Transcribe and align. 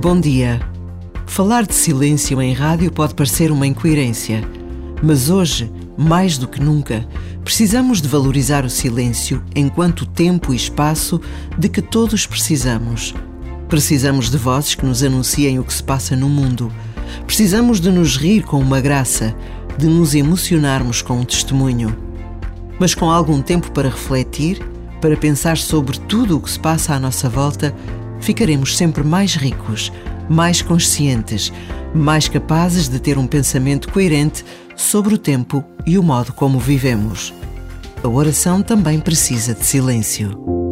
Bom 0.00 0.20
dia. 0.20 0.60
Falar 1.26 1.66
de 1.66 1.74
silêncio 1.74 2.40
em 2.40 2.52
rádio 2.52 2.92
pode 2.92 3.14
parecer 3.14 3.50
uma 3.50 3.66
incoerência, 3.66 4.48
mas 5.02 5.30
hoje, 5.30 5.72
mais 5.96 6.38
do 6.38 6.46
que 6.46 6.60
nunca, 6.60 7.04
precisamos 7.42 8.00
de 8.00 8.06
valorizar 8.06 8.64
o 8.64 8.70
silêncio 8.70 9.42
enquanto 9.56 10.06
tempo 10.06 10.52
e 10.52 10.56
espaço 10.56 11.20
de 11.58 11.68
que 11.68 11.82
todos 11.82 12.24
precisamos. 12.24 13.14
Precisamos 13.68 14.30
de 14.30 14.36
vozes 14.36 14.76
que 14.76 14.86
nos 14.86 15.02
anunciem 15.02 15.58
o 15.58 15.64
que 15.64 15.74
se 15.74 15.82
passa 15.82 16.14
no 16.14 16.28
mundo. 16.28 16.72
Precisamos 17.26 17.80
de 17.80 17.90
nos 17.90 18.16
rir 18.16 18.44
com 18.44 18.60
uma 18.60 18.80
graça, 18.80 19.34
de 19.76 19.86
nos 19.86 20.14
emocionarmos 20.14 21.02
com 21.02 21.18
um 21.18 21.24
testemunho. 21.24 22.03
Mas 22.78 22.94
com 22.94 23.10
algum 23.10 23.40
tempo 23.40 23.70
para 23.70 23.88
refletir, 23.88 24.60
para 25.00 25.16
pensar 25.16 25.56
sobre 25.56 25.98
tudo 25.98 26.36
o 26.36 26.40
que 26.40 26.50
se 26.50 26.58
passa 26.58 26.94
à 26.94 27.00
nossa 27.00 27.28
volta, 27.28 27.74
ficaremos 28.20 28.76
sempre 28.76 29.04
mais 29.04 29.34
ricos, 29.34 29.92
mais 30.28 30.62
conscientes, 30.62 31.52
mais 31.94 32.28
capazes 32.28 32.88
de 32.88 32.98
ter 32.98 33.18
um 33.18 33.26
pensamento 33.26 33.92
coerente 33.92 34.44
sobre 34.74 35.14
o 35.14 35.18
tempo 35.18 35.64
e 35.86 35.98
o 35.98 36.02
modo 36.02 36.32
como 36.32 36.58
vivemos. 36.58 37.32
A 38.02 38.08
oração 38.08 38.62
também 38.62 38.98
precisa 38.98 39.54
de 39.54 39.64
silêncio. 39.64 40.63